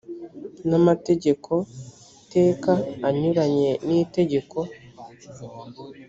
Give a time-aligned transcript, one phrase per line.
[0.69, 1.51] n amategeko
[2.33, 2.73] teka
[3.07, 4.57] anyuranye n itegeko